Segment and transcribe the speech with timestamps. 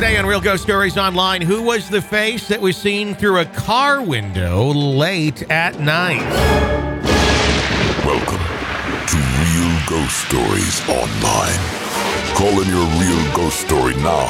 [0.00, 3.44] Today on Real Ghost Stories Online, who was the face that was seen through a
[3.44, 6.24] car window late at night?
[8.00, 11.60] Welcome to Real Ghost Stories Online.
[12.32, 14.24] Call in your real ghost story now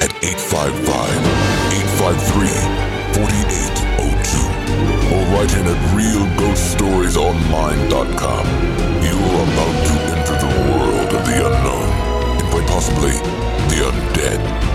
[0.00, 4.40] at 855 853 4802
[5.12, 8.44] or write in at realghoststoriesonline.com.
[9.04, 11.92] You are about to enter the world of the unknown
[12.40, 13.12] and quite possibly
[13.68, 14.69] the undead.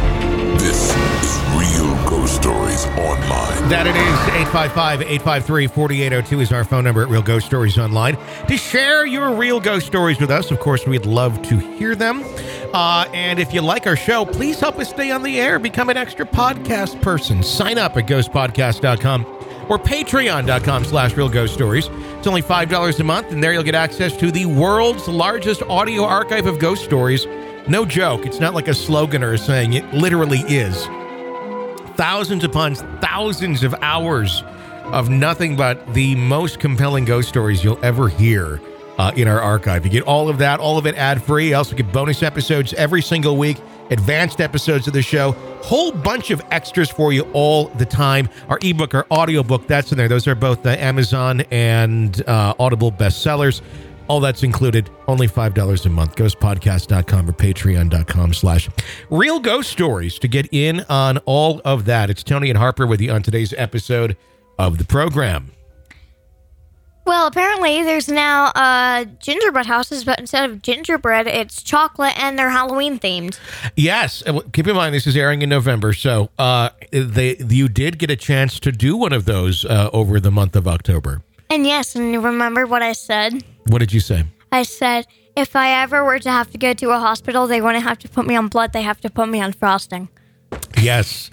[0.58, 3.70] This is Real Ghost Stories Online.
[3.70, 8.18] That it is 855 853 4802 is our phone number at Real Ghost Stories Online.
[8.48, 12.24] To share your real ghost stories with us, of course, we'd love to hear them.
[12.74, 15.60] Uh, and if you like our show, please help us stay on the air.
[15.60, 17.44] Become an extra podcast person.
[17.44, 19.26] Sign up at ghostpodcast.com
[19.70, 21.88] or patreon.com slash real ghost stories.
[22.18, 26.04] It's only $5 a month, and there you'll get access to the world's largest audio
[26.04, 27.26] archive of ghost stories.
[27.68, 28.26] No joke.
[28.26, 29.74] It's not like a slogan or a saying.
[29.74, 30.86] It literally is.
[31.96, 34.44] Thousands upon thousands of hours
[34.86, 38.62] of nothing but the most compelling ghost stories you'll ever hear
[38.98, 39.84] uh, in our archive.
[39.84, 41.50] You get all of that, all of it ad free.
[41.50, 43.58] You also get bonus episodes every single week,
[43.90, 45.32] advanced episodes of the show,
[45.64, 48.30] whole bunch of extras for you all the time.
[48.48, 50.08] Our ebook, our audiobook, that's in there.
[50.08, 53.62] Those are both the Amazon and uh, Audible bestsellers.
[54.08, 56.16] All that's included, only $5 a month.
[56.16, 58.70] Ghostpodcast.com or patreon.com slash
[59.10, 62.10] real ghost stories to get in on all of that.
[62.10, 64.16] It's Tony and Harper with you on today's episode
[64.60, 65.52] of the program.
[67.06, 72.50] Well, apparently there's now uh, gingerbread houses, but instead of gingerbread, it's chocolate, and they're
[72.50, 73.40] Halloween themed.
[73.76, 78.00] Yes, uh, keep in mind this is airing in November, so uh, they you did
[78.00, 81.22] get a chance to do one of those uh, over the month of October.
[81.52, 83.44] And yes, and you remember what I said?
[83.68, 84.26] What did you say?
[84.52, 87.84] I said if I ever were to have to go to a hospital, they wouldn't
[87.84, 90.10] have to put me on blood; they have to put me on frosting.
[90.82, 91.32] Yes,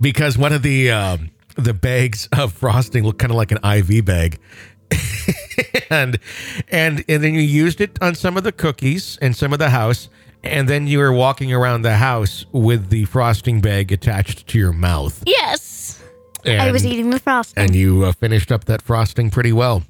[0.00, 4.04] because one of the um, the bags of frosting looked kind of like an IV
[4.04, 4.38] bag.
[5.90, 6.18] and
[6.68, 9.70] and and then you used it on some of the cookies and some of the
[9.70, 10.08] house
[10.42, 14.72] and then you were walking around the house with the frosting bag attached to your
[14.72, 16.02] mouth Yes,
[16.44, 17.64] and, I was eating the frosting.
[17.64, 19.82] and you uh, finished up that frosting pretty well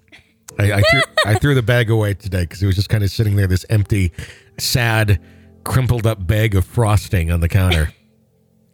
[0.58, 3.10] i, I, threw, I threw the bag away today because it was just kind of
[3.10, 4.12] sitting there this empty
[4.58, 5.20] sad
[5.64, 7.90] crumpled up bag of frosting on the counter.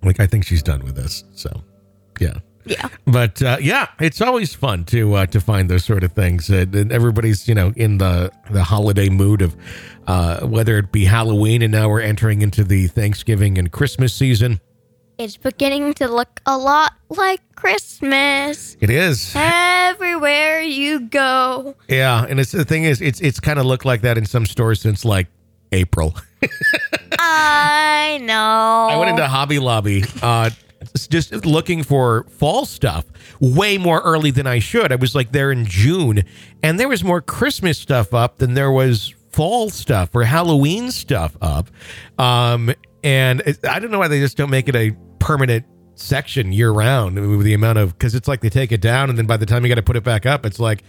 [0.03, 1.63] Like i think she's done with this so
[2.21, 2.39] yeah.
[2.67, 6.51] Yeah, but uh, yeah, it's always fun to uh, to find those sort of things,
[6.51, 9.57] and, and everybody's you know in the the holiday mood of
[10.07, 14.61] uh, whether it be Halloween, and now we're entering into the Thanksgiving and Christmas season.
[15.21, 21.75] It's beginning to look a lot like Christmas It is, everywhere you go.
[21.89, 24.47] yeah, and it's the thing is, it's it's kind of looked like that in some
[24.47, 25.27] stores since like
[25.73, 26.15] April.
[27.19, 28.89] I know.
[28.91, 30.05] I went into Hobby Lobby.
[30.23, 30.51] Uh,
[31.11, 33.05] just looking for fall stuff
[33.41, 34.91] way more early than I should.
[34.91, 36.25] I was like there in June,
[36.63, 41.37] and there was more Christmas stuff up than there was fall stuff or Halloween stuff
[41.43, 41.69] up.
[42.19, 42.73] Um,
[43.05, 45.65] and I don't know why they just don't make it a permanent
[45.95, 49.19] section year round with the amount of because it's like they take it down and
[49.19, 50.83] then by the time you got to put it back up, it's like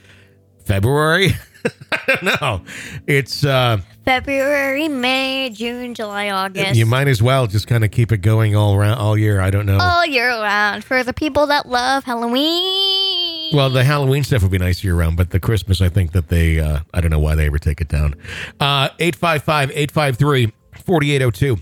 [0.66, 1.34] February.
[1.92, 2.62] I don't know.
[3.06, 6.76] It's uh, February, May, June, July, August.
[6.76, 9.40] you might as well just kind of keep it going all around all year.
[9.42, 9.78] I don't know.
[9.80, 13.54] all year round for the people that love Halloween.
[13.54, 16.30] Well, the Halloween stuff would be nice year round, but the Christmas, I think that
[16.30, 18.16] they, uh, I don't know why they ever take it down.
[18.60, 20.54] Uh, 855 853
[20.86, 21.62] 4802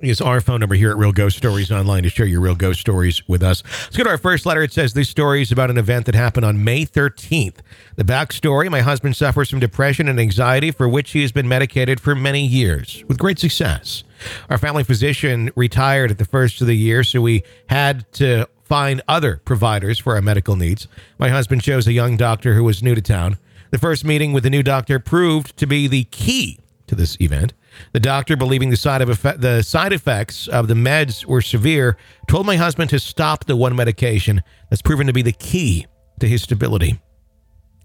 [0.00, 2.80] is our phone number here at Real Ghost Stories Online to share your real ghost
[2.80, 3.62] stories with us.
[3.84, 4.62] Let's go to our first letter.
[4.62, 7.56] It says this story is about an event that happened on May 13th.
[7.96, 12.00] The backstory my husband suffers from depression and anxiety for which he has been medicated
[12.00, 14.04] for many years with great success.
[14.48, 19.02] Our family physician retired at the first of the year, so we had to find
[19.08, 20.88] other providers for our medical needs.
[21.18, 23.38] My husband chose a young doctor who was new to town.
[23.70, 27.52] The first meeting with the new doctor proved to be the key to this event.
[27.92, 31.96] The doctor, believing the side of effect, the side effects of the meds were severe,
[32.28, 35.86] told my husband to stop the one medication that's proven to be the key
[36.20, 37.00] to his stability.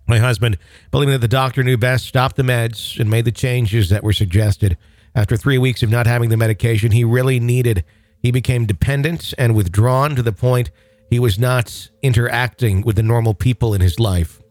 [0.08, 0.58] My husband,
[0.92, 4.14] believing that the doctor knew best, stopped the meds and made the changes that were
[4.14, 4.78] suggested.
[5.16, 7.84] After three weeks of not having the medication he really needed,
[8.20, 10.72] he became dependent and withdrawn to the point
[11.10, 14.42] he was not interacting with the normal people in his life.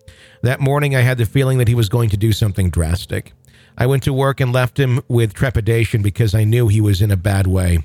[0.42, 3.32] That morning, I had the feeling that he was going to do something drastic.
[3.76, 7.10] I went to work and left him with trepidation because I knew he was in
[7.10, 7.78] a bad way.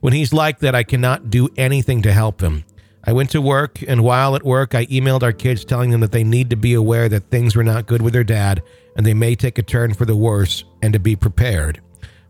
[0.00, 2.64] When he's like that, I cannot do anything to help him.
[3.04, 6.10] I went to work, and while at work, I emailed our kids telling them that
[6.10, 8.62] they need to be aware that things were not good with their dad
[8.96, 11.80] and they may take a turn for the worse and to be prepared.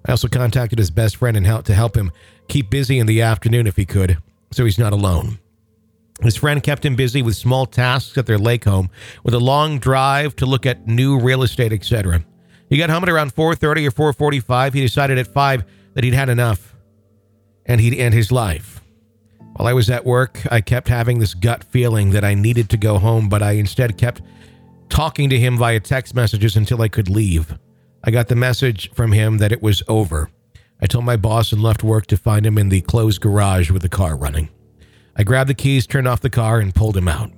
[0.04, 2.12] I also contacted his best friend and helped to help him
[2.48, 4.18] keep busy in the afternoon if he could,
[4.50, 5.38] so he's not alone.
[6.22, 8.90] His friend kept him busy with small tasks at their lake home,
[9.22, 12.24] with a long drive to look at new real estate, etc.
[12.68, 14.74] He got home at around 4:30 or 4:45.
[14.74, 15.64] He decided at 5
[15.94, 16.74] that he'd had enough
[17.64, 18.80] and he'd end his life.
[19.56, 22.76] While I was at work, I kept having this gut feeling that I needed to
[22.76, 24.20] go home, but I instead kept
[24.88, 27.56] talking to him via text messages until I could leave.
[28.04, 30.28] I got the message from him that it was over.
[30.80, 33.82] I told my boss and left work to find him in the closed garage with
[33.82, 34.50] the car running.
[35.16, 37.30] I grabbed the keys, turned off the car, and pulled him out.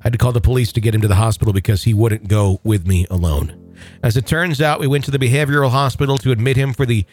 [0.00, 2.26] I had to call the police to get him to the hospital because he wouldn't
[2.26, 3.61] go with me alone.
[4.02, 7.04] As it turns out, we went to the behavioral hospital to admit him for the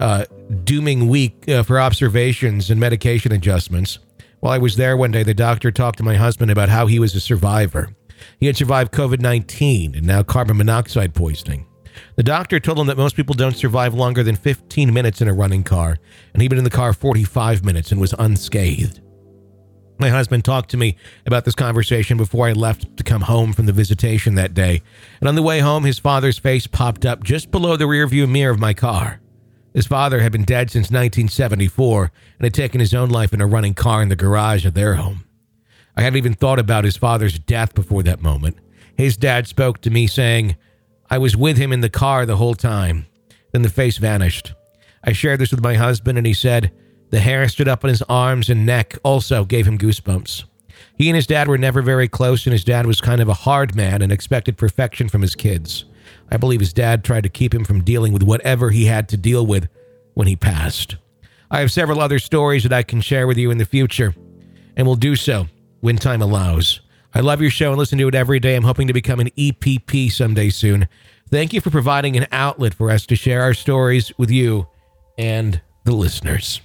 [0.00, 0.24] uh,
[0.64, 3.98] dooming week uh, for observations and medication adjustments.
[4.40, 6.98] While I was there one day, the doctor talked to my husband about how he
[6.98, 7.90] was a survivor.
[8.38, 11.66] He had survived COVID 19 and now carbon monoxide poisoning.
[12.16, 15.32] The doctor told him that most people don't survive longer than 15 minutes in a
[15.32, 15.98] running car,
[16.32, 19.00] and he'd been in the car 45 minutes and was unscathed.
[19.98, 23.66] My husband talked to me about this conversation before I left to come home from
[23.66, 24.82] the visitation that day,
[25.20, 28.52] and on the way home, his father's face popped up just below the rearview mirror
[28.52, 29.20] of my car.
[29.72, 33.46] His father had been dead since 1974 and had taken his own life in a
[33.46, 35.24] running car in the garage of their home.
[35.96, 38.56] I hadn't even thought about his father's death before that moment.
[38.96, 40.56] His dad spoke to me saying,
[41.10, 43.06] I was with him in the car the whole time.
[43.52, 44.54] Then the face vanished.
[45.04, 46.72] I shared this with my husband, and he said
[47.14, 50.44] the hair stood up on his arms and neck also gave him goosebumps.
[50.98, 53.34] He and his dad were never very close, and his dad was kind of a
[53.34, 55.84] hard man and expected perfection from his kids.
[56.32, 59.16] I believe his dad tried to keep him from dealing with whatever he had to
[59.16, 59.68] deal with
[60.14, 60.96] when he passed.
[61.52, 64.12] I have several other stories that I can share with you in the future,
[64.76, 65.46] and will do so
[65.82, 66.80] when time allows.
[67.14, 68.56] I love your show and listen to it every day.
[68.56, 70.88] I'm hoping to become an EPP someday soon.
[71.30, 74.66] Thank you for providing an outlet for us to share our stories with you
[75.16, 76.60] and the listeners.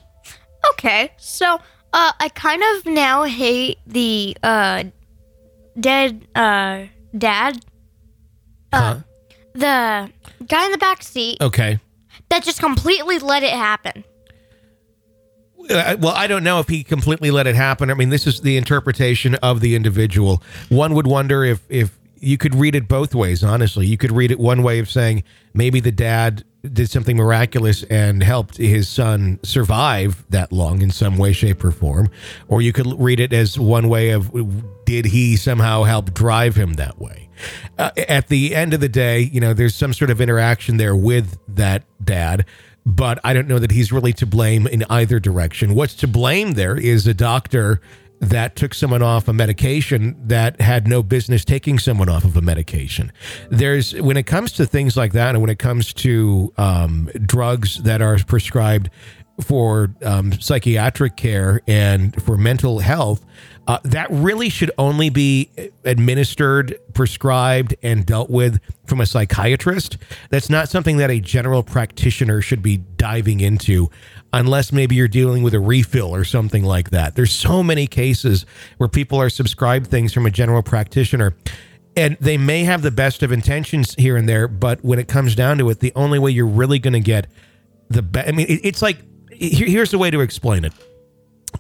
[0.80, 1.56] Okay, so
[1.92, 4.86] uh, I kind of now hate the uh,
[5.78, 6.86] dead uh,
[7.18, 7.66] dad,
[8.74, 9.00] Huh?
[9.54, 10.10] the
[10.48, 11.80] guy in the back seat Okay.
[12.30, 14.06] that just completely let it happen.
[15.70, 17.92] Uh, well, I don't know if he completely let it happen.
[17.92, 20.42] I mean, this is the interpretation of the individual.
[20.70, 23.44] One would wonder if if you could read it both ways.
[23.44, 25.24] Honestly, you could read it one way of saying
[25.54, 31.18] maybe the dad did something miraculous and helped his son survive that long in some
[31.18, 32.10] way, shape, or form,
[32.48, 34.32] or you could read it as one way of
[34.86, 37.30] did he somehow help drive him that way.
[37.78, 40.96] Uh, at the end of the day, you know, there's some sort of interaction there
[40.96, 42.46] with that dad
[42.86, 45.76] but I don't know that he's really to blame in either direction.
[45.76, 47.82] What's to blame there is a doctor
[48.19, 52.42] that took someone off a medication that had no business taking someone off of a
[52.42, 53.12] medication.
[53.50, 57.81] There's when it comes to things like that, and when it comes to um, drugs
[57.83, 58.89] that are prescribed
[59.42, 63.25] for um, psychiatric care and for mental health,
[63.68, 65.50] uh, that really should only be
[65.86, 69.98] administered, prescribed, and dealt with from a psychiatrist.
[70.30, 73.89] That's not something that a general practitioner should be diving into
[74.34, 77.16] unless maybe you're dealing with a refill or something like that.
[77.16, 78.46] There's so many cases
[78.78, 81.36] where people are subscribed things from a general practitioner
[81.96, 85.36] and they may have the best of intentions here and there, but when it comes
[85.36, 87.28] down to it, the only way you're really going to get
[87.90, 88.98] the best, I mean, it, it's like,
[89.31, 90.74] here, here's the way to explain it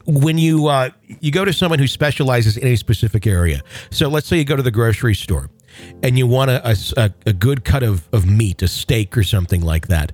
[0.05, 3.61] when you uh, you go to someone who specializes in a specific area.
[3.89, 5.49] So let's say you go to the grocery store
[6.03, 9.61] and you want a, a, a good cut of, of meat, a steak or something
[9.61, 10.11] like that.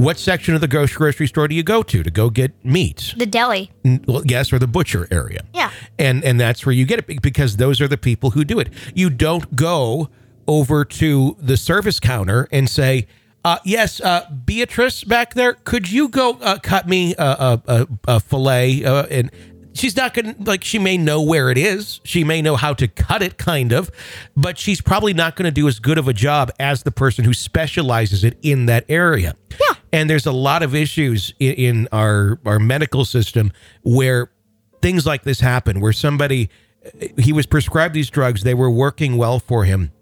[0.00, 3.12] What section of the grocery store do you go to to go get meat?
[3.18, 3.70] The deli.
[3.84, 5.42] Well, yes, or the butcher area.
[5.52, 5.70] Yeah.
[5.98, 8.70] And and that's where you get it because those are the people who do it.
[8.94, 10.08] You don't go
[10.48, 13.08] over to the service counter and say,
[13.44, 18.20] uh, "Yes, uh, Beatrice back there, could you go uh, cut me a, a, a,
[18.20, 19.30] fillet?" Uh, and
[19.74, 20.64] she's not going to like.
[20.64, 22.00] She may know where it is.
[22.04, 23.90] She may know how to cut it, kind of,
[24.34, 27.26] but she's probably not going to do as good of a job as the person
[27.26, 29.36] who specializes it in that area.
[29.60, 29.69] Yeah.
[29.92, 34.30] And there's a lot of issues in, in our our medical system where
[34.82, 36.48] things like this happen where somebody
[37.18, 39.92] he was prescribed these drugs they were working well for him.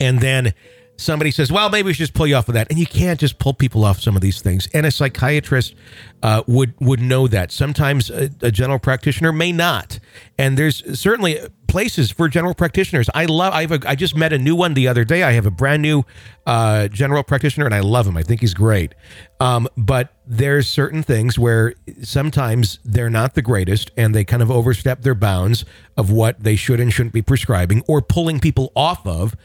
[0.00, 0.54] And then
[1.00, 2.68] somebody says well maybe we should just pull you off of that.
[2.70, 4.68] And you can't just pull people off some of these things.
[4.72, 5.74] And a psychiatrist
[6.22, 7.52] uh, would would know that.
[7.52, 9.98] Sometimes a, a general practitioner may not.
[10.38, 13.08] And there's certainly places for general practitioners.
[13.14, 15.22] I love i have a, i just met a new one the other day.
[15.22, 16.04] I have a brand new
[16.46, 18.16] uh, general practitioner and i love him.
[18.16, 18.94] I think he's great.
[19.38, 24.50] Um, but there's certain things where sometimes they're not the greatest and they kind of
[24.50, 25.64] overstep their bounds
[25.96, 29.36] of what they should and shouldn't be prescribing or pulling people off of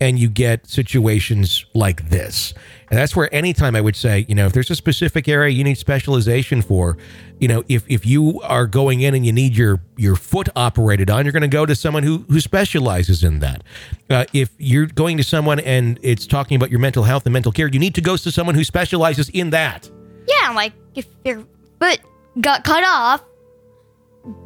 [0.00, 2.52] and you get situations like this.
[2.90, 5.64] And that's where anytime I would say, you know, if there's a specific area you
[5.64, 6.96] need specialization for,
[7.40, 11.10] you know, if, if you are going in and you need your your foot operated
[11.10, 13.62] on, you're going to go to someone who who specializes in that.
[14.10, 17.52] Uh, if you're going to someone and it's talking about your mental health and mental
[17.52, 19.90] care, you need to go to someone who specializes in that.
[20.28, 21.44] Yeah, like if your
[21.80, 22.00] foot
[22.40, 23.24] got cut off,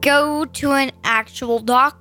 [0.00, 1.98] go to an actual doctor,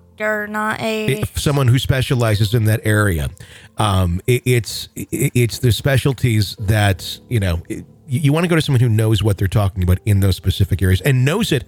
[0.47, 1.23] not a.
[1.35, 3.29] Someone who specializes in that area.
[3.77, 7.61] Um, it, it's it, it's the specialties that you know.
[7.69, 10.37] You you want to go to someone who knows what they're talking about in those
[10.37, 11.65] specific areas and knows it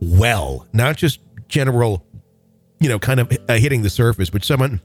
[0.00, 2.04] well, not just general,
[2.80, 4.80] you know, kind of uh, hitting the surface, but someone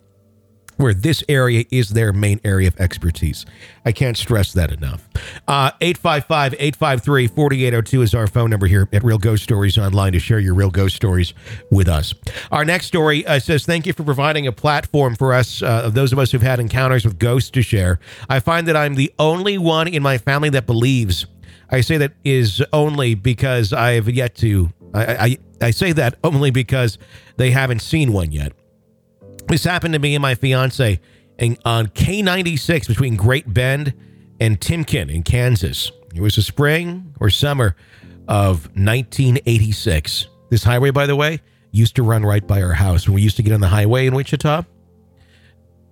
[0.78, 3.46] where this area is their main area of expertise.
[3.86, 5.08] I can't stress that enough.
[5.48, 10.20] Uh, 855 853 4802 is our phone number here at Real Ghost Stories Online to
[10.20, 11.34] share your real ghost stories
[11.72, 12.14] with us.
[12.52, 16.14] Our next story uh, says, Thank you for providing a platform for us, uh, those
[16.14, 18.00] of us who've had encounters with ghosts to share.
[18.30, 21.26] I find that I'm the only one in my family that believes.
[21.70, 24.72] I say that is only because I have yet to.
[24.94, 26.98] I, I, I say that only because
[27.36, 28.54] they haven't seen one yet.
[29.48, 31.00] This happened to me and my fiance
[31.40, 33.94] in, on K96 between Great Bend
[34.40, 35.92] and Timken in Kansas.
[36.14, 37.76] It was the spring or summer
[38.28, 40.28] of 1986.
[40.50, 41.40] This highway, by the way,
[41.72, 44.08] used to run right by our house when we used to get on the highway
[44.08, 44.64] in Wichita.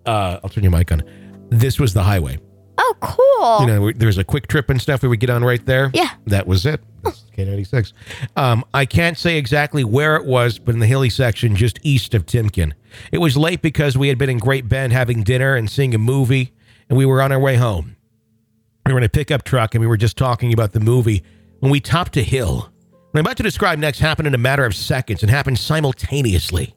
[0.06, 1.04] Uh, I'll turn your mic on.
[1.50, 2.40] This was the highway.
[2.78, 3.62] Oh, cool.
[3.62, 5.92] You know, there's a quick trip and stuff we would get on right there.
[5.94, 6.10] Yeah.
[6.28, 6.82] That was it.
[7.04, 7.94] K96.
[8.36, 12.14] Um, I can't say exactly where it was, but in the hilly section just east
[12.14, 12.74] of Timken.
[13.12, 15.98] It was late because we had been in Great Bend having dinner and seeing a
[15.98, 16.54] movie,
[16.90, 17.96] and we were on our way home.
[18.86, 21.24] We were in a pickup truck and we were just talking about the movie
[21.60, 22.72] when we topped a hill.
[23.12, 26.76] What I'm about to describe next happened in a matter of seconds and happened simultaneously.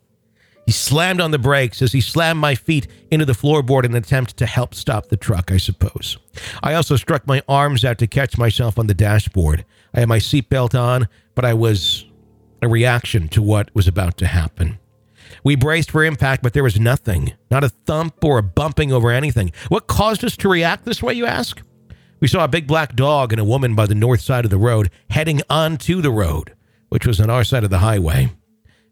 [0.64, 3.96] He slammed on the brakes as he slammed my feet into the floorboard in an
[3.96, 6.18] attempt to help stop the truck, I suppose.
[6.62, 9.64] I also struck my arms out to catch myself on the dashboard.
[9.94, 12.04] I had my seatbelt on, but I was
[12.62, 14.78] a reaction to what was about to happen.
[15.48, 19.10] We braced for impact, but there was nothing, not a thump or a bumping over
[19.10, 19.50] anything.
[19.68, 21.62] What caused us to react this way, you ask?
[22.20, 24.58] We saw a big black dog and a woman by the north side of the
[24.58, 26.54] road heading onto the road,
[26.90, 28.30] which was on our side of the highway.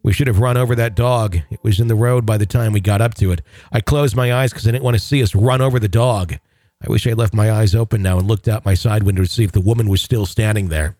[0.01, 1.35] We should have run over that dog.
[1.51, 3.43] It was in the road by the time we got up to it.
[3.71, 6.39] I closed my eyes because I didn't want to see us run over the dog.
[6.81, 9.29] I wish I left my eyes open now and looked out my side window to
[9.29, 10.97] see if the woman was still standing there.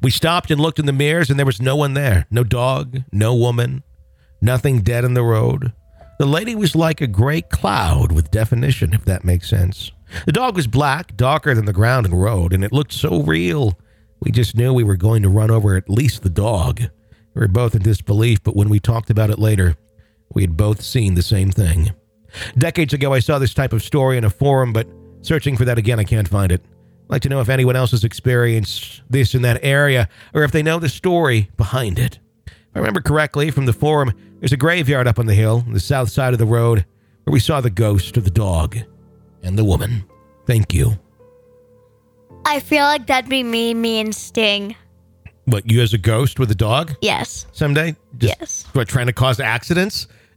[0.00, 3.02] We stopped and looked in the mirrors, and there was no one there no dog,
[3.12, 3.82] no woman,
[4.44, 5.72] nothing dead in the road.
[6.18, 9.90] The lady was like a gray cloud with definition, if that makes sense.
[10.26, 13.78] The dog was black, darker than the ground and road, and it looked so real.
[14.20, 16.80] We just knew we were going to run over at least the dog.
[17.34, 19.76] We were both in disbelief, but when we talked about it later,
[20.32, 21.90] we had both seen the same thing.
[22.56, 24.86] Decades ago, I saw this type of story in a forum, but
[25.22, 26.64] searching for that again, I can't find it.
[26.64, 30.52] I'd like to know if anyone else has experienced this in that area, or if
[30.52, 32.18] they know the story behind it.
[32.74, 35.72] If I remember correctly from the forum, there's a graveyard up on the hill, on
[35.72, 36.84] the south side of the road,
[37.22, 38.76] where we saw the ghost of the dog
[39.44, 40.04] and the woman.
[40.46, 40.98] Thank you.
[42.44, 44.74] I feel like that'd be me, me and Sting.
[45.44, 47.46] What, you as a ghost with a dog Yes.
[47.52, 47.94] someday?
[48.18, 48.64] Just, Yes.
[48.72, 50.08] What, trying to cause accidents?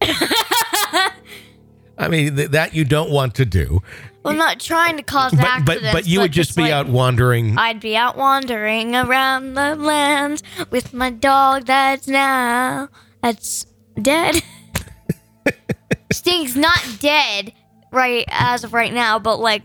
[1.98, 3.82] I mean, th- that you don't want to do.
[4.22, 5.92] Well, I'm not trying to cause But, but, accidents.
[5.92, 7.58] but you would just be like, out wandering.
[7.58, 12.88] I'd be out wandering around the land with my dog that's now
[13.22, 13.66] that's
[14.00, 14.42] dead.
[16.12, 17.52] Sting's not dead
[17.92, 19.62] right as of right now, but like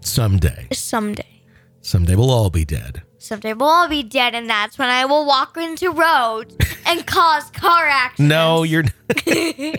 [0.00, 0.66] someday.
[0.72, 1.42] someday.
[1.80, 3.02] Someday we'll all be dead.
[3.18, 7.50] Someday we'll all be dead, and that's when I will walk into roads and cause
[7.50, 8.28] car accidents.
[8.28, 8.84] No, you're.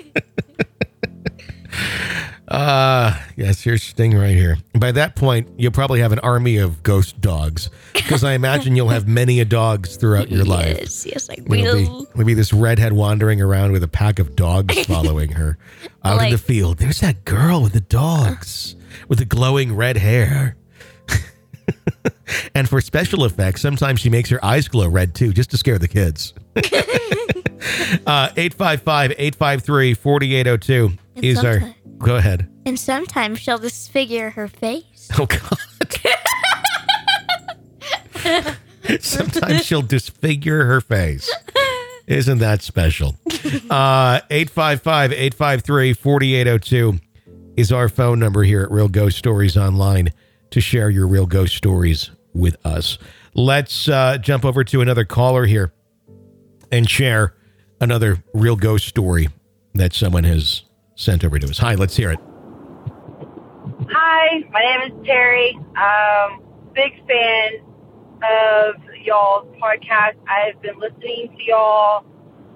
[2.47, 4.57] uh yes, here's Sting right here.
[4.77, 8.89] By that point, you'll probably have an army of ghost dogs because I imagine you'll
[8.89, 10.77] have many a dogs throughout your life.
[10.79, 12.03] Yes, yes, I It'll be, will.
[12.13, 15.57] it'll be this redhead wandering around with a pack of dogs following her
[16.03, 16.77] out in the field.
[16.79, 18.75] There's that girl with the dogs
[19.07, 20.55] with the glowing red hair.
[22.55, 25.79] and for special effects, sometimes she makes her eyes glow red too, just to scare
[25.79, 26.33] the kids.
[28.05, 31.61] uh, 855 853 4802 is our.
[31.99, 32.49] Go ahead.
[32.65, 35.09] And sometimes she'll disfigure her face.
[35.17, 35.57] Oh, God.
[38.99, 41.33] Sometimes she'll disfigure her face.
[42.07, 43.15] Isn't that special?
[43.69, 46.99] Uh, 855 853 4802
[47.55, 50.11] is our phone number here at Real Ghost Stories Online
[50.51, 52.97] to share your real ghost stories with us.
[53.35, 55.73] Let's uh, jump over to another caller here
[56.71, 57.35] and share
[57.83, 59.27] another real ghost story
[59.73, 60.63] that someone has
[60.95, 61.57] sent over to us.
[61.57, 62.19] Hi, let's hear it.
[63.91, 65.59] Hi, my name is Terry.
[65.75, 66.41] Um,
[66.73, 67.59] big fan
[68.23, 70.15] of y'all's podcast.
[70.27, 72.05] I've been listening to y'all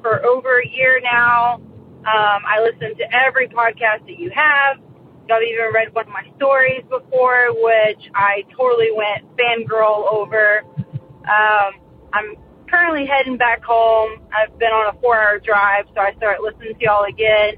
[0.01, 1.55] for over a year now.
[1.55, 4.77] Um, I listen to every podcast that you have.
[5.27, 10.63] Y'all even read one of my stories before, which I totally went fangirl over.
[11.27, 11.81] Um,
[12.13, 12.35] I'm
[12.77, 14.19] currently heading back home.
[14.31, 17.55] I've been on a four hour drive, so I started listening to y'all again.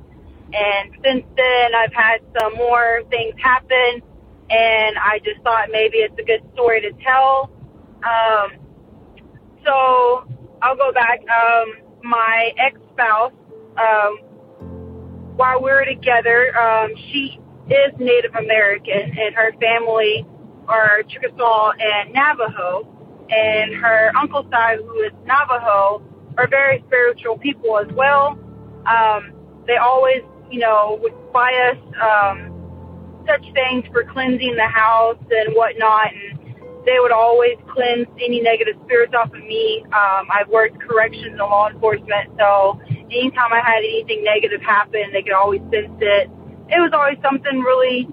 [0.53, 4.01] And since then, I've had some more things happen,
[4.49, 7.51] and I just thought maybe it's a good story to tell.
[8.01, 8.57] Um,
[9.65, 10.25] so
[10.61, 11.19] I'll go back.
[11.27, 13.33] Um, my ex spouse,
[13.77, 14.17] um,
[15.35, 20.25] while we were together, um, she is Native American, and her family
[20.67, 22.98] are Chickasaw and Navajo.
[23.29, 26.01] And her uncle's side, who is Navajo,
[26.37, 28.39] are very spiritual people as well.
[28.85, 29.33] Um,
[29.67, 35.55] they always, you know, would buy us um, such things for cleansing the house and
[35.55, 36.07] whatnot.
[36.13, 36.39] And
[36.85, 39.83] they would always cleanse any negative spirits off of me.
[39.93, 42.79] Um, I've worked corrections and law enforcement, so
[43.11, 46.31] anytime I had anything negative happen, they could always sense it.
[46.69, 48.07] It was always something really,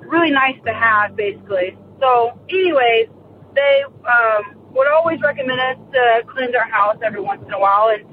[0.00, 1.76] really nice to have, basically.
[2.00, 3.08] So, anyways,
[3.54, 7.90] they um, would always recommend us to cleanse our house every once in a while.
[7.92, 8.04] And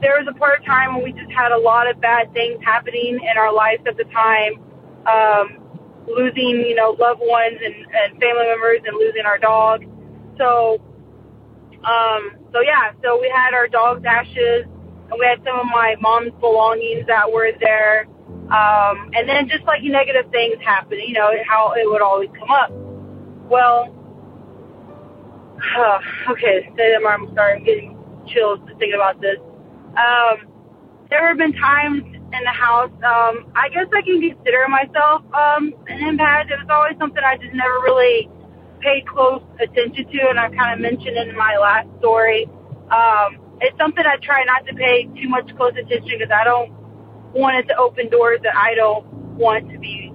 [0.00, 2.58] there was a part of time when we just had a lot of bad things
[2.64, 4.60] happening in our lives at the time.
[5.06, 5.62] Um,
[6.06, 9.84] losing, you know, loved ones and, and family members and losing our dog.
[10.38, 10.80] So,
[11.84, 15.96] um, so yeah, so we had our dog's ashes and we had some of my
[16.00, 18.06] mom's belongings that were there.
[18.50, 22.50] Um, and then just like negative things happen, you know, how it would always come
[22.50, 22.70] up.
[23.48, 23.94] Well,
[25.78, 25.98] uh,
[26.32, 26.68] okay,
[27.08, 29.38] I'm starting getting chills thinking about this.
[29.96, 30.48] Um,
[31.10, 32.92] there have been times in the house.
[33.04, 36.50] Um, I guess I can consider myself um, an empath.
[36.50, 38.28] It was always something I just never really
[38.80, 42.48] paid close attention to, and I kind of mentioned in my last story.
[42.90, 46.72] Um, it's something I try not to pay too much close attention because I don't
[47.32, 50.12] want it to open doors that I don't want to be.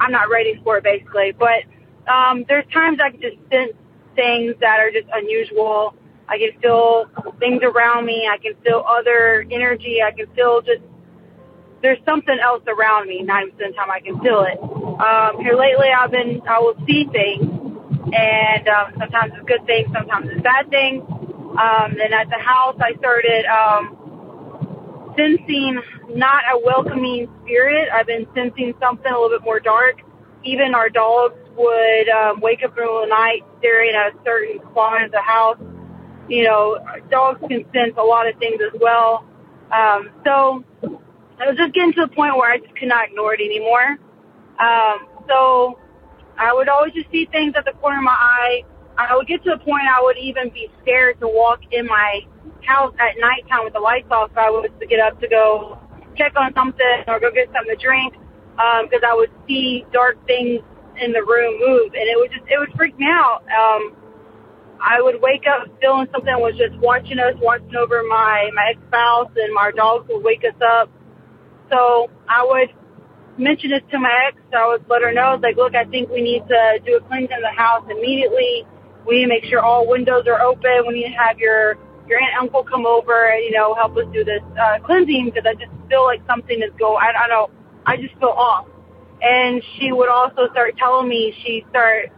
[0.00, 1.32] I'm not ready for it, basically.
[1.32, 1.64] But
[2.10, 3.72] um, there's times I can just sense
[4.18, 5.94] things that are just unusual.
[6.28, 7.06] I can feel
[7.38, 8.26] things around me.
[8.26, 10.02] I can feel other energy.
[10.02, 10.82] I can feel just
[11.80, 13.22] there's something else around me.
[13.22, 14.58] 90% of the time I can feel it.
[14.98, 17.46] Um, here lately I've been, I will see things
[18.10, 21.04] and, um, sometimes it's good things, sometimes it's bad things.
[21.54, 23.94] Um, then at the house I started, um,
[25.16, 27.88] sensing not a welcoming spirit.
[27.94, 30.02] I've been sensing something a little bit more dark.
[30.44, 34.14] Even our dogs would, um, wake up in the middle of the night staring at
[34.14, 35.58] a certain spot of the house.
[36.28, 36.78] You know,
[37.10, 39.24] dogs can sense a lot of things as well.
[39.72, 40.64] Um, so
[41.40, 43.98] I was just getting to the point where I just could not ignore it anymore.
[44.58, 45.78] Um, so
[46.36, 48.62] I would always just see things at the corner of my eye.
[48.96, 52.20] I would get to the point I would even be scared to walk in my
[52.64, 54.30] house at nighttime with the lights off.
[54.34, 55.78] So I would get up to go
[56.16, 58.14] check on something or go get something to drink
[58.58, 60.60] because um, I would see dark things
[61.00, 63.42] in the room move, and it would just it would freak me out.
[63.48, 63.96] Um,
[64.80, 68.80] I would wake up feeling something was just watching us, watching over my my ex
[68.88, 70.90] spouse, and my dogs would wake us up
[71.70, 72.70] so I would
[73.38, 74.40] mention this to my ex.
[74.56, 77.34] I would let her know, like, look, I think we need to do a cleansing
[77.34, 78.66] in the house immediately.
[79.06, 80.84] We need to make sure all windows are open.
[80.88, 81.76] We need to have your
[82.08, 85.44] your aunt uncle come over and you know help us do this uh, cleansing because
[85.44, 86.98] I just feel like something is going.
[87.00, 87.52] I, I don't.
[87.86, 88.66] I just feel off.
[89.20, 92.10] And she would also start telling me she start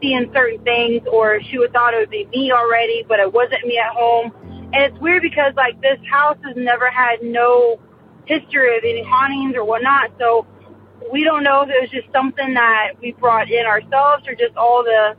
[0.00, 3.64] seeing certain things, or she would thought it would be me already, but it wasn't
[3.66, 4.32] me at home.
[4.72, 7.80] And it's weird because like this house has never had no
[8.26, 10.10] history of any hauntings or whatnot.
[10.18, 10.46] So
[11.12, 14.56] we don't know if it was just something that we brought in ourselves or just
[14.56, 15.16] all the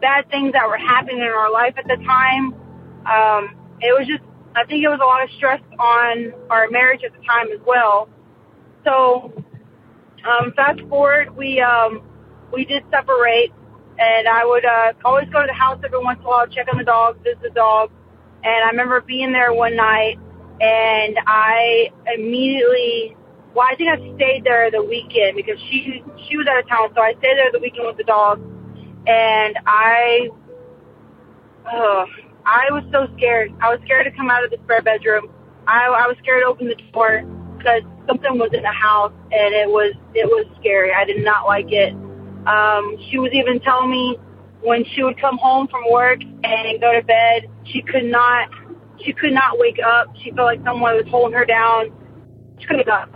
[0.00, 2.54] bad things that were happening in our life at the time.
[3.06, 4.22] Um, it was just,
[4.56, 7.60] I think it was a lot of stress on our marriage at the time as
[7.66, 8.08] well.
[8.84, 9.32] So,
[10.26, 12.02] um, fast forward, we, um,
[12.52, 13.52] we did separate
[13.98, 16.66] and I would, uh, always go to the house every once in a while, check
[16.70, 17.90] on the dog, visit the dog.
[18.44, 20.18] And I remember being there one night
[20.60, 23.16] and I immediately
[23.54, 26.90] well, I think I stayed there the weekend because she she was out of town,
[26.94, 28.40] so I stayed there the weekend with the dog,
[29.06, 30.28] and I,
[31.66, 32.04] uh,
[32.44, 33.52] I was so scared.
[33.60, 35.28] I was scared to come out of the spare bedroom.
[35.66, 37.24] I, I was scared to open the door
[37.56, 40.92] because something was in the house, and it was it was scary.
[40.92, 41.92] I did not like it.
[42.48, 44.16] Um, she was even telling me
[44.62, 48.48] when she would come home from work and go to bed, she could not
[49.04, 50.08] she could not wake up.
[50.22, 51.92] She felt like someone was holding her down.
[52.58, 53.10] She couldn't up.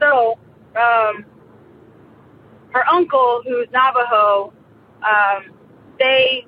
[0.00, 0.38] So,
[0.76, 1.24] um,
[2.72, 4.52] her uncle, who's Navajo,
[5.02, 5.54] um,
[5.98, 6.46] they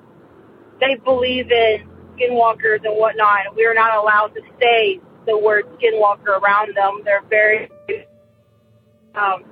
[0.79, 3.55] they believe in skinwalkers and whatnot.
[3.55, 7.01] We are not allowed to say the word skinwalker around them.
[7.05, 7.69] They're very
[9.13, 9.43] um,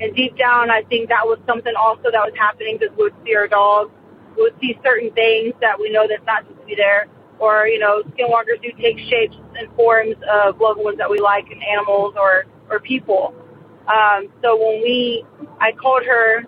[0.00, 3.14] and deep down, I think that was something also that was happening because we would
[3.24, 3.92] see our dogs,
[4.36, 7.06] we would see certain things that we know that's not supposed to be there.
[7.38, 11.50] Or, you know, skinwalkers do take shapes and forms of loved ones that we like
[11.50, 13.34] in animals or, or people.
[13.86, 15.24] Um, so when we,
[15.60, 16.44] I called her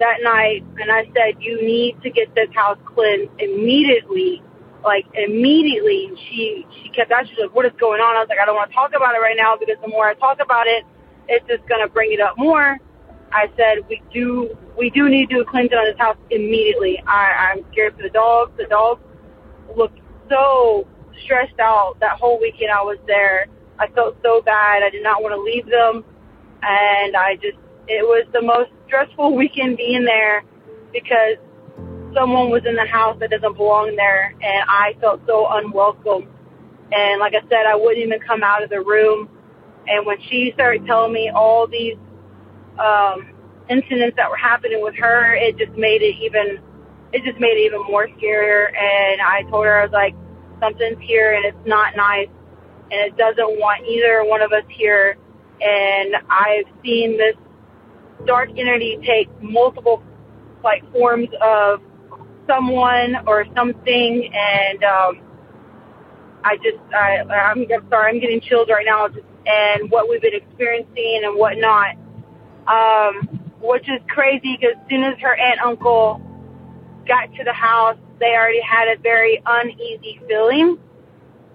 [0.00, 4.42] that night and I said, you need to get this house cleansed immediately.
[4.84, 6.12] Like immediately.
[6.28, 8.16] She, she kept asking, she's like, what is going on?
[8.16, 10.08] I was like, I don't want to talk about it right now because the more
[10.08, 10.84] I talk about it,
[11.28, 12.78] it's just going to bring it up more.
[13.32, 17.02] I said, we do, we do need to do a cleansing on this house immediately.
[17.06, 18.52] I, I'm scared for the dogs.
[18.56, 19.02] The dogs
[19.76, 20.86] looked so
[21.24, 23.46] stressed out that whole weekend I was there.
[23.78, 24.82] I felt so bad.
[24.82, 26.04] I did not want to leave them.
[26.62, 30.42] And I just, it was the most stressful weekend being there
[30.92, 31.36] because
[32.14, 34.34] someone was in the house that doesn't belong there.
[34.42, 36.28] And I felt so unwelcome.
[36.92, 39.28] And like I said, I wouldn't even come out of the room.
[39.86, 41.96] And when she started telling me all these
[42.78, 43.32] um,
[43.68, 46.60] incidents that were happening with her, it just made it even,
[47.12, 48.68] it just made it even more scarier.
[48.68, 50.14] And I told her, I was like,
[50.60, 52.28] something's here and it's not nice
[52.90, 55.16] and it doesn't want either one of us here.
[55.60, 57.36] And I've seen this
[58.26, 60.02] dark entity take multiple
[60.64, 61.80] like forms of
[62.48, 65.20] someone or something and um
[66.44, 70.20] I just I I'm, I'm sorry I'm getting chills right now just and what we've
[70.22, 71.96] been experiencing and whatnot.
[72.66, 76.20] Um which is crazy because as soon as her aunt uncle
[77.06, 80.78] got to the house they already had a very uneasy feeling.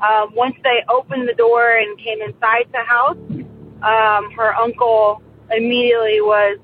[0.02, 3.18] Um once they opened the door and came inside the house
[3.84, 6.60] um her uncle immediately was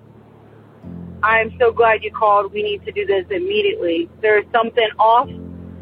[1.22, 2.54] I'm so glad you called.
[2.54, 4.10] We need to do this immediately.
[4.22, 5.30] There's something off.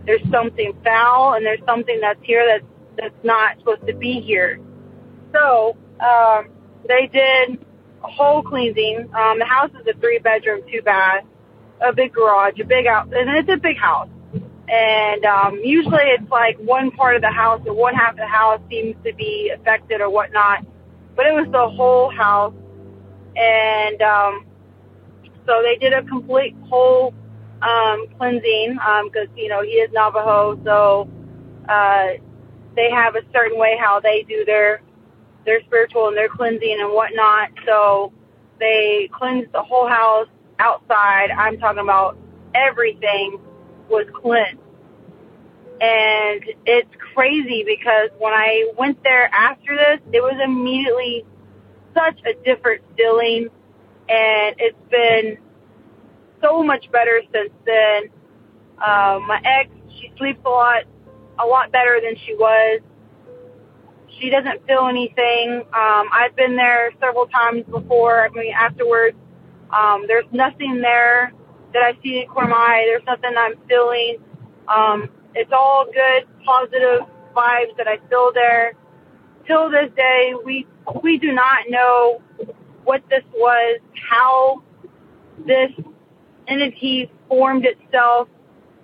[0.06, 2.66] There's something foul, and there's something that's here that's
[2.98, 4.60] that's not supposed to be here.
[5.34, 6.50] So um,
[6.88, 7.64] they did
[8.04, 9.10] a whole cleansing.
[9.14, 11.24] Um, the house is a three bedroom, two bath,
[11.82, 14.10] a big garage, a big out, and it's a big house.
[14.70, 18.28] And um, usually it's like one part of the house or one half of the
[18.28, 20.66] house seems to be affected or whatnot,
[21.16, 22.54] but it was the whole house.
[23.36, 24.47] And um,
[25.48, 27.14] so they did a complete whole
[27.62, 31.10] um, cleansing because you know he is Navajo, so
[31.68, 32.08] uh,
[32.76, 34.82] they have a certain way how they do their
[35.46, 37.50] their spiritual and their cleansing and whatnot.
[37.66, 38.12] So
[38.60, 40.28] they cleansed the whole house
[40.60, 41.32] outside.
[41.32, 42.18] I'm talking about
[42.54, 43.40] everything
[43.90, 44.62] was cleansed.
[45.80, 51.24] And it's crazy because when I went there after this, it was immediately
[51.94, 53.50] such a different feeling
[54.10, 55.38] and it's been
[56.42, 58.04] so much better since then.
[58.78, 60.84] Um, my ex, she sleeps a lot,
[61.40, 62.82] a lot better than she was.
[64.20, 65.62] She doesn't feel anything.
[65.74, 68.26] Um, I've been there several times before.
[68.26, 69.18] I mean, afterwards,
[69.72, 71.34] um, there's nothing there
[71.74, 72.54] that I see in corner.
[72.86, 74.18] There's nothing I'm feeling.
[74.68, 77.02] Um, it's all good, positive
[77.36, 78.74] vibes that I feel there.
[79.46, 80.68] Till this day, we
[81.04, 82.22] we do not know
[82.88, 84.64] what this was, how
[85.46, 85.72] this
[86.48, 88.30] entity formed itself.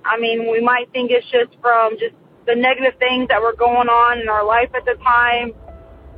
[0.04, 2.14] I mean, we might think it's just from just
[2.46, 5.54] the negative things that were going on in our life at the time.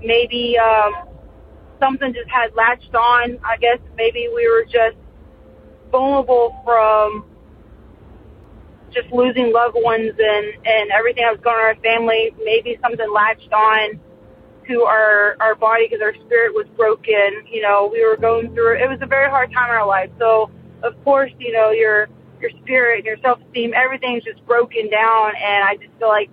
[0.02, 0.94] Maybe um,
[1.80, 3.38] something just had latched on.
[3.46, 4.98] I guess maybe we were just
[5.92, 7.26] vulnerable from
[8.92, 12.34] just losing loved ones and and everything that was going on in our family.
[12.44, 14.00] Maybe something latched on
[14.68, 17.46] to our our body because our spirit was broken.
[17.52, 18.78] You know, we were going through.
[18.78, 20.10] It was a very hard time in our life.
[20.20, 20.50] So
[20.84, 22.08] of course, you know your
[22.42, 25.34] your spirit and your self esteem, everything's just broken down.
[25.36, 26.30] And I just feel like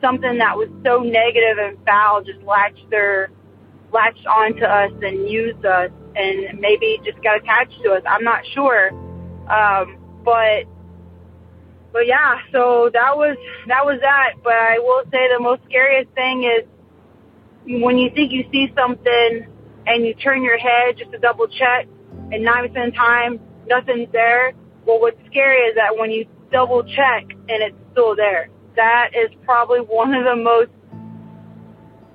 [0.00, 3.30] something that was so negative and foul just latched their
[3.92, 8.02] latched onto us and used us and maybe just got attached to us.
[8.06, 8.90] I'm not sure.
[9.50, 10.64] Um, but
[11.92, 13.36] but yeah, so that was
[13.68, 14.34] that was that.
[14.42, 16.68] But I will say the most scariest thing is
[17.66, 19.46] when you think you see something
[19.86, 21.88] and you turn your head just to double check,
[22.32, 24.52] and nine percent of the time nothing's there.
[24.86, 29.30] Well, what's scary is that when you double check and it's still there, that is
[29.44, 30.70] probably one of the most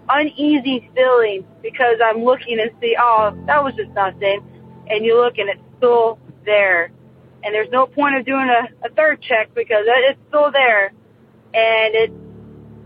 [0.09, 4.41] uneasy feelings because I'm looking and see, oh, that was just nothing,
[4.89, 6.91] and you look and it's still there,
[7.43, 10.87] and there's no point of doing a, a third check because it's still there,
[11.53, 12.13] and it's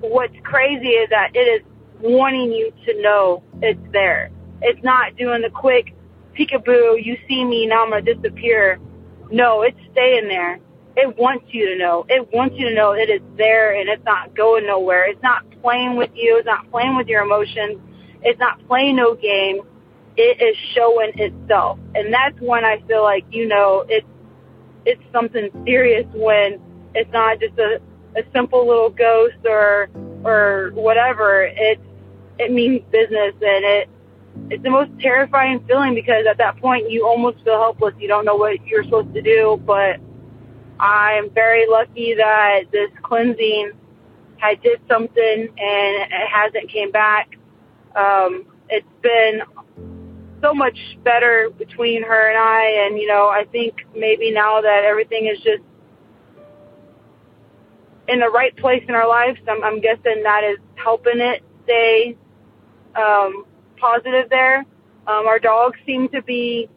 [0.02, 1.62] what's crazy is that it is
[2.02, 4.30] wanting you to know it's there.
[4.62, 5.96] It's not doing the quick
[6.38, 8.80] peekaboo, you see me, now I'm going to disappear.
[9.32, 10.60] No, it's staying there.
[10.98, 12.06] It wants you to know.
[12.08, 15.10] It wants you to know it is there and it's not going nowhere.
[15.10, 16.38] It's not playing with you.
[16.38, 17.80] It's not playing with your emotions.
[18.22, 19.62] It's not playing no game.
[20.16, 21.80] It is showing itself.
[21.96, 24.08] And that's when I feel like, you know, it's,
[24.86, 26.62] it's something serious when
[26.94, 27.82] it's not just a,
[28.16, 29.90] a simple little ghost or,
[30.24, 31.44] or whatever.
[31.44, 31.82] It's,
[32.40, 33.90] it means business and it,
[34.50, 37.94] it's the most terrifying feeling because at that point you almost feel helpless.
[38.00, 40.00] You don't know what you're supposed to do, but
[40.80, 43.72] I'm very lucky that this cleansing
[44.38, 47.38] had did something and it hasn't came back.
[47.96, 49.42] Um, it's been
[50.42, 54.84] so much better between her and I, and you know, I think maybe now that
[54.84, 55.64] everything is just
[58.08, 62.18] in the right place in our lives, I'm, I'm guessing that is helping it stay
[62.96, 63.46] um,
[63.78, 64.60] positive there.
[65.08, 66.70] Um, our dogs seem to be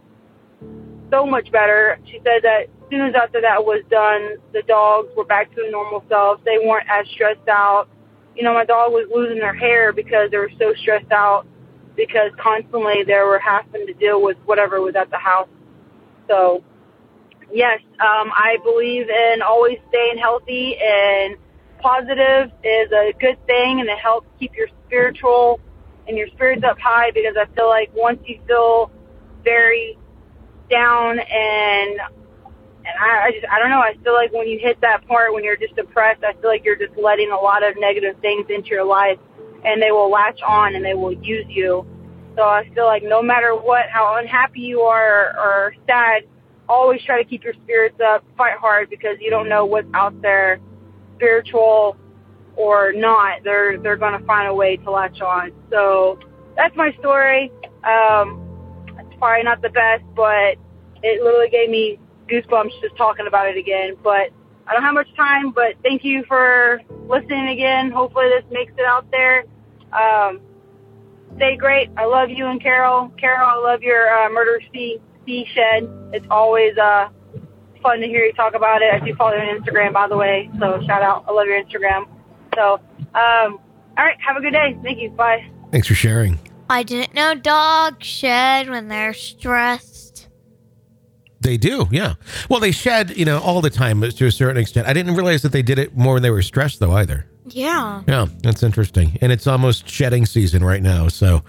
[1.11, 1.99] so much better.
[2.07, 5.57] She said that as soon as after that was done, the dogs were back to
[5.57, 6.43] their normal selves.
[6.45, 7.89] They weren't as stressed out.
[8.37, 11.47] You know, my dog was losing their hair because they were so stressed out
[11.97, 15.49] because constantly they were having to deal with whatever was at the house.
[16.29, 16.63] So,
[17.53, 21.37] yes, um, I believe in always staying healthy and
[21.81, 25.61] positive is a good thing and it helps keep your spiritual
[26.09, 28.91] and your spirits up high because I feel like once you feel
[29.45, 29.97] very
[30.71, 32.01] down and
[32.85, 35.33] and I, I just I don't know I feel like when you hit that part
[35.33, 38.47] when you're just depressed I feel like you're just letting a lot of negative things
[38.49, 39.19] into your life
[39.65, 41.87] and they will latch on and they will use you.
[42.37, 46.23] So I feel like no matter what how unhappy you are or, or sad
[46.69, 50.21] always try to keep your spirits up fight hard because you don't know what's out
[50.23, 50.61] there
[51.17, 51.97] spiritual
[52.59, 55.53] or not, they're they're going to find a way to latch on.
[55.71, 56.19] So
[56.57, 57.53] that's my story.
[57.85, 58.45] Um,
[58.99, 60.57] it's probably not the best, but
[61.03, 63.97] it literally gave me goosebumps just talking about it again.
[64.03, 64.31] But
[64.67, 65.53] I don't have much time.
[65.53, 67.93] But thank you for listening again.
[67.93, 69.45] Hopefully this makes it out there.
[69.93, 70.41] Um,
[71.37, 71.91] stay great.
[71.97, 73.13] I love you and Carol.
[73.21, 75.89] Carol, I love your uh, murder sea sea shed.
[76.13, 77.09] It's always uh,
[77.85, 78.93] fun to hear you talk about it.
[78.93, 80.51] I do follow you on Instagram, by the way.
[80.59, 81.25] So shout out.
[81.29, 82.07] I love your Instagram.
[82.59, 82.81] So,
[83.15, 83.61] um,
[83.97, 84.17] all right.
[84.21, 84.77] Have a good day.
[84.83, 85.11] Thank you.
[85.11, 85.49] Bye.
[85.71, 86.41] Thanks for sharing.
[86.69, 90.29] I didn't know dogs shed when they're stressed.
[91.41, 92.15] They do, yeah.
[92.51, 94.89] Well, they shed, you know, all the time to a certain extent.
[94.89, 97.27] I didn't realize that they did it more when they were stressed, though, either.
[97.47, 98.03] Yeah.
[98.09, 99.17] Yeah, that's interesting.
[99.21, 101.07] And it's almost shedding season right now.
[101.07, 101.45] So,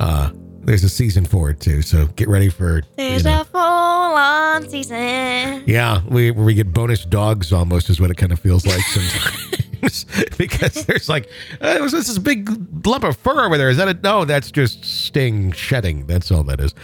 [0.00, 0.30] uh,
[0.62, 1.82] there's a season for it too.
[1.82, 2.82] So get ready for.
[2.96, 5.62] There's you know, a full on season.
[5.66, 9.66] Yeah, we we get bonus dogs almost is what it kind of feels like sometimes
[10.38, 11.28] because there's like
[11.60, 13.70] uh, was this big lump of fur over there?
[13.70, 14.24] Is that a no?
[14.24, 16.06] That's just sting shedding.
[16.06, 16.74] That's all that is.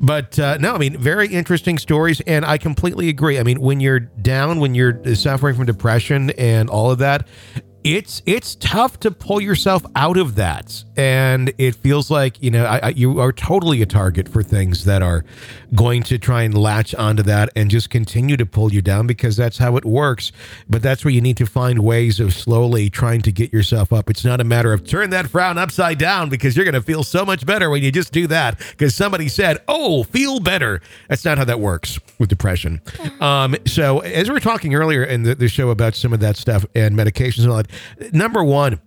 [0.00, 3.38] But uh, no, I mean very interesting stories, and I completely agree.
[3.38, 7.26] I mean when you're down, when you're suffering from depression and all of that,
[7.84, 10.84] it's it's tough to pull yourself out of that.
[10.96, 14.84] And it feels like you know I, I, you are totally a target for things
[14.84, 15.24] that are
[15.74, 19.36] going to try and latch onto that and just continue to pull you down because
[19.36, 20.32] that's how it works.
[20.68, 24.10] But that's where you need to find ways of slowly trying to get yourself up.
[24.10, 27.04] It's not a matter of turn that frown upside down because you're going to feel
[27.04, 28.58] so much better when you just do that.
[28.70, 30.80] Because somebody said oh feel better.
[31.08, 32.80] That's not how that works with depression.
[33.20, 36.36] Um, so as we were talking earlier in the, the show about some of that
[36.36, 37.67] stuff and medications and all that
[38.12, 38.80] number one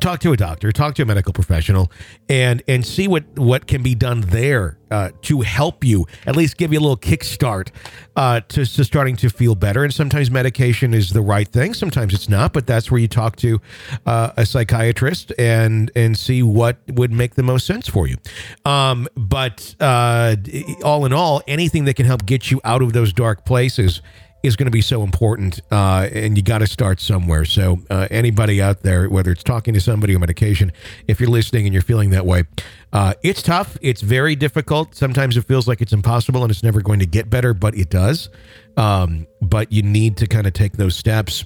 [0.00, 1.90] talk to a doctor talk to a medical professional
[2.28, 6.56] and and see what what can be done there uh, to help you at least
[6.56, 7.70] give you a little kickstart
[8.16, 9.82] uh, to, to starting to feel better.
[9.82, 13.36] And sometimes medication is the right thing sometimes it's not but that's where you talk
[13.36, 13.60] to
[14.06, 18.16] uh, a psychiatrist and and see what would make the most sense for you.
[18.64, 20.36] Um, but uh,
[20.84, 24.02] all in all anything that can help get you out of those dark places
[24.44, 27.46] is going to be so important, uh, and you got to start somewhere.
[27.46, 30.70] So, uh, anybody out there, whether it's talking to somebody or medication,
[31.08, 32.44] if you're listening and you're feeling that way,
[32.92, 33.78] uh, it's tough.
[33.80, 34.94] It's very difficult.
[34.94, 37.88] Sometimes it feels like it's impossible and it's never going to get better, but it
[37.88, 38.28] does.
[38.76, 41.44] Um, but you need to kind of take those steps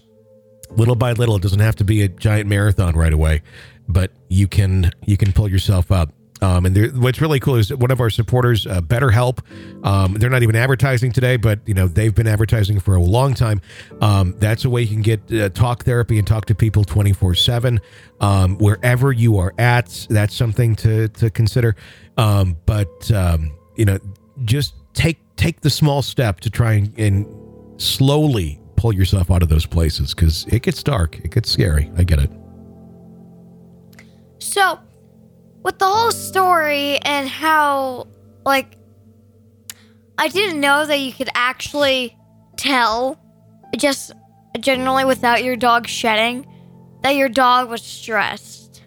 [0.71, 1.37] little by little.
[1.37, 3.43] It doesn't have to be a giant marathon right away,
[3.89, 6.13] but you can you can pull yourself up.
[6.41, 9.41] Um, and what's really cool is one of our supporters, uh, BetterHelp.
[9.85, 13.35] Um, they're not even advertising today, but you know they've been advertising for a long
[13.35, 13.61] time.
[14.01, 17.13] Um, that's a way you can get uh, talk therapy and talk to people twenty
[17.13, 17.81] four seven
[18.59, 20.07] wherever you are at.
[20.11, 21.77] That's something to to consider.
[22.17, 23.99] Um, but um, you know,
[24.45, 27.27] just take take the small step to try and, and
[27.81, 31.91] slowly pull yourself out of those places because it gets dark, it gets scary.
[31.97, 32.31] I get it.
[34.39, 34.79] So,
[35.63, 38.07] with the whole story and how,
[38.45, 38.77] like,
[40.17, 42.17] I didn't know that you could actually
[42.57, 43.21] tell
[43.77, 44.13] just
[44.59, 46.47] generally without your dog shedding
[47.03, 48.83] that your dog was stressed.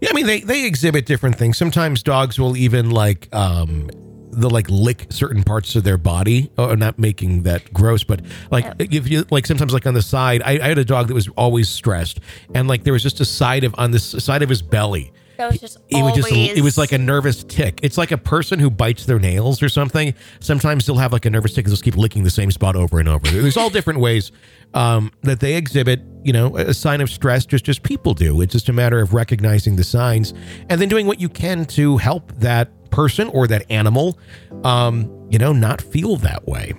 [0.00, 1.56] Yeah, I mean they they exhibit different things.
[1.56, 3.88] Sometimes dogs will even like um
[4.32, 6.50] they'll like lick certain parts of their body.
[6.58, 10.42] Oh, not making that gross, but like if you like sometimes like on the side,
[10.44, 12.18] I, I had a dog that was always stressed,
[12.54, 15.12] and like there was just a side of on the side of his belly.
[15.36, 17.80] That was just It was just it was like a nervous tic.
[17.82, 20.14] It's like a person who bites their nails or something.
[20.40, 22.98] Sometimes they'll have like a nervous tic and just keep licking the same spot over
[23.00, 23.26] and over.
[23.28, 24.32] There's all different ways
[24.74, 28.40] um, that they exhibit, you know, a sign of stress, just as people do.
[28.40, 30.34] It's just a matter of recognizing the signs
[30.68, 34.18] and then doing what you can to help that person or that animal,
[34.64, 36.74] um, you know, not feel that way.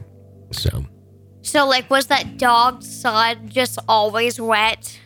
[0.52, 0.86] So
[1.42, 5.00] So, like, was that dog's side just always wet?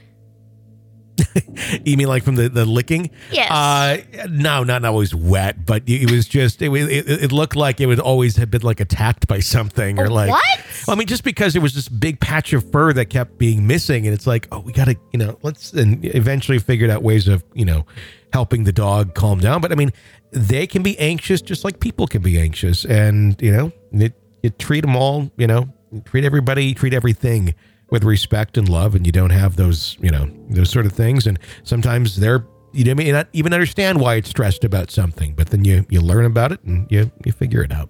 [1.86, 3.10] you mean like from the, the licking?
[3.32, 3.52] Yes.
[3.52, 7.86] Uh, no, not always wet, but it was just it, it, it looked like it
[7.86, 10.60] would always have been like attacked by something or like What?
[10.88, 13.68] Well, I mean, just because it was this big patch of fur that kept being
[13.68, 17.04] missing, and it's like, oh, we got to, you know, let's and eventually figured out
[17.04, 17.86] ways of, you know,
[18.34, 19.62] helping the dog calm down.
[19.62, 19.92] But I mean,
[20.32, 24.50] they can be anxious just like people can be anxious, and you know, it, you
[24.52, 25.68] treat them all, you know,
[26.06, 27.56] treat everybody, treat everything
[27.90, 31.28] with respect and love, and you don't have those, you know, those sort of things.
[31.28, 32.46] And sometimes they're
[32.78, 36.26] you may not even understand why it's stressed about something, but then you you learn
[36.26, 37.90] about it and you you figure it out.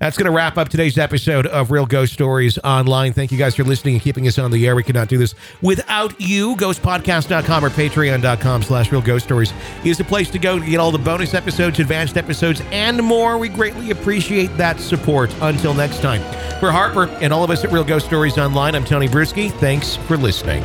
[0.00, 3.12] That's going to wrap up today's episode of Real Ghost Stories Online.
[3.12, 4.74] Thank you guys for listening and keeping us on the air.
[4.74, 6.56] We cannot do this without you.
[6.56, 9.52] Ghostpodcast.com or patreon.com slash real ghost stories
[9.84, 13.38] is the place to go to get all the bonus episodes, advanced episodes, and more.
[13.38, 15.32] We greatly appreciate that support.
[15.40, 16.22] Until next time,
[16.58, 19.52] for Harper and all of us at Real Ghost Stories Online, I'm Tony Brueski.
[19.52, 20.62] Thanks for listening.